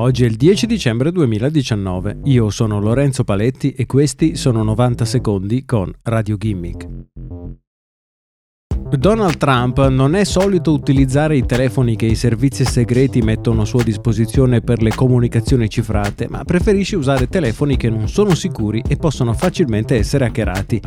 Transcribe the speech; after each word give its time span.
Oggi 0.00 0.22
è 0.22 0.26
il 0.28 0.36
10 0.36 0.66
dicembre 0.66 1.10
2019. 1.10 2.20
Io 2.24 2.50
sono 2.50 2.80
Lorenzo 2.80 3.24
Paletti 3.24 3.72
e 3.72 3.84
questi 3.86 4.36
sono 4.36 4.62
90 4.62 5.04
secondi 5.04 5.64
con 5.64 5.92
Radio 6.04 6.36
Gimmick. 6.36 6.86
Donald 8.96 9.36
Trump 9.38 9.84
non 9.88 10.14
è 10.14 10.22
solito 10.22 10.72
utilizzare 10.72 11.36
i 11.36 11.44
telefoni 11.44 11.96
che 11.96 12.06
i 12.06 12.14
servizi 12.14 12.64
segreti 12.64 13.22
mettono 13.22 13.62
a 13.62 13.64
sua 13.64 13.82
disposizione 13.82 14.60
per 14.60 14.82
le 14.82 14.94
comunicazioni 14.94 15.68
cifrate, 15.68 16.28
ma 16.28 16.44
preferisce 16.44 16.94
usare 16.94 17.26
telefoni 17.26 17.76
che 17.76 17.90
non 17.90 18.08
sono 18.08 18.36
sicuri 18.36 18.80
e 18.86 18.96
possono 18.96 19.32
facilmente 19.32 19.96
essere 19.96 20.26
hackerati. 20.26 20.80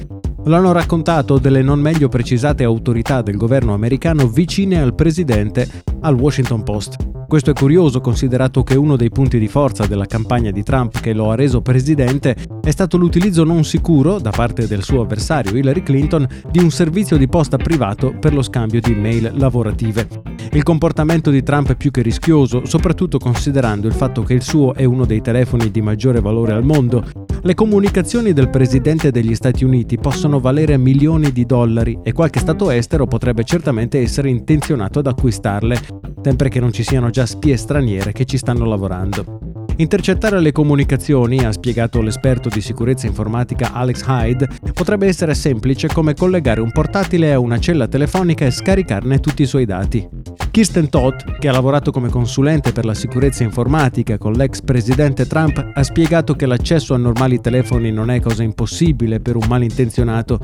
L'hanno 0.46 0.72
raccontato 0.72 1.38
delle 1.38 1.62
non 1.62 1.82
meglio 1.82 2.08
precisate 2.08 2.64
autorità 2.64 3.22
del 3.22 3.36
governo 3.36 3.74
americano 3.74 4.28
vicine 4.28 4.82
al 4.82 4.96
presidente 4.96 5.70
al 6.00 6.16
Washington 6.16 6.64
Post. 6.64 7.11
Questo 7.32 7.52
è 7.52 7.54
curioso 7.54 8.02
considerato 8.02 8.62
che 8.62 8.76
uno 8.76 8.98
dei 8.98 9.10
punti 9.10 9.40
di 9.40 9.48
forza 9.48 9.88
della 9.88 10.06
campagna 10.06 10.52
di 10.52 10.64
Trump 10.64 11.00
che 11.00 11.14
lo 11.14 11.32
ha 11.32 11.36
reso 11.36 11.62
presidente 11.62 12.36
è 12.62 12.72
stato 12.72 12.98
l'utilizzo 12.98 13.46
non 13.46 13.64
sicuro, 13.64 14.20
da 14.20 14.32
parte 14.32 14.68
del 14.68 14.84
suo 14.84 15.04
avversario 15.04 15.56
Hillary 15.56 15.82
Clinton, 15.82 16.28
di 16.52 16.60
un 16.60 16.70
servizio 16.72 17.16
di 17.16 17.30
posta 17.30 17.56
privato 17.56 18.14
per 18.20 18.34
lo 18.34 18.42
scambio 18.42 18.82
di 18.82 18.94
mail 18.94 19.32
lavorative. 19.36 20.10
Il 20.52 20.64
comportamento 20.64 21.30
di 21.30 21.42
Trump 21.42 21.70
è 21.70 21.76
più 21.78 21.90
che 21.90 22.02
rischioso, 22.02 22.66
soprattutto 22.66 23.18
considerando 23.18 23.88
il 23.88 23.94
fatto 23.94 24.24
che 24.24 24.34
il 24.34 24.42
suo 24.42 24.74
è 24.74 24.84
uno 24.84 25.06
dei 25.06 25.22
telefoni 25.22 25.72
di 25.72 25.82
maggiore 25.82 26.20
valore 26.20 26.52
al 26.52 26.66
mondo. 26.66 27.02
Le 27.44 27.54
comunicazioni 27.54 28.34
del 28.34 28.50
presidente 28.50 29.10
degli 29.10 29.36
Stati 29.36 29.64
Uniti 29.64 29.98
possono 29.98 30.42
valere 30.42 30.76
milioni 30.76 31.32
di 31.32 31.46
dollari 31.46 31.98
e 32.04 32.12
qualche 32.12 32.42
stato 32.42 32.70
estero 32.70 33.08
potrebbe 33.08 33.46
certamente 33.46 34.02
essere 34.02 34.30
intenzionato 34.30 35.00
ad 35.00 35.08
acquistarle, 35.08 36.11
sempre 36.24 36.50
che 36.50 36.60
non 36.60 36.72
ci 36.72 36.84
siano 36.84 37.10
già 37.10 37.26
spie 37.26 37.58
straniere 37.58 38.12
che 38.12 38.26
ci 38.26 38.38
stanno 38.38 38.66
lavorando. 38.66 39.40
Intercettare 39.78 40.40
le 40.40 40.52
comunicazioni, 40.52 41.40
ha 41.40 41.52
spiegato 41.52 42.02
l'esperto 42.02 42.50
di 42.50 42.62
sicurezza 42.62 43.08
informatica 43.08 43.74
Alex 43.74 44.06
Hyde, 44.06 44.48
potrebbe 44.74 45.08
essere 45.08 45.34
semplice 45.34 45.88
come 45.88 46.14
collegare 46.14 46.62
un 46.62 46.72
portatile 46.72 47.34
a 47.34 47.40
una 47.40 47.58
cella 47.58 47.88
telefonica 47.88 48.46
e 48.46 48.52
scaricarne 48.52 49.20
tutti 49.20 49.42
i 49.42 49.48
suoi 49.48 49.66
dati. 49.66 50.08
Kirsten 50.52 50.90
Todd, 50.90 51.22
che 51.40 51.48
ha 51.48 51.52
lavorato 51.52 51.92
come 51.92 52.10
consulente 52.10 52.74
per 52.74 52.86
la 52.86 52.94
sicurezza 52.94 53.44
informatica 53.44 54.18
con 54.20 54.34
l'ex 54.34 54.62
presidente 54.62 55.26
Trump, 55.26 55.72
ha 55.74 55.84
spiegato 55.84 56.36
che 56.36 56.46
l'accesso 56.46 56.94
a 56.94 56.98
normali 56.98 57.40
telefoni 57.40 57.92
non 57.92 58.12
è 58.12 58.20
cosa 58.20 58.44
impossibile 58.44 59.20
per 59.20 59.36
un 59.36 59.46
malintenzionato. 59.48 60.40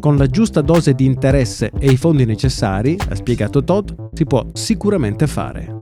Con 0.00 0.16
la 0.16 0.26
giusta 0.28 0.60
dose 0.60 0.94
di 0.94 1.04
interesse 1.04 1.72
e 1.76 1.90
i 1.90 1.96
fondi 1.96 2.24
necessari, 2.24 2.96
ha 3.08 3.14
spiegato 3.14 3.64
Todd, 3.64 3.90
si 4.12 4.24
può 4.24 4.46
sicuramente 4.52 5.26
fare. 5.26 5.77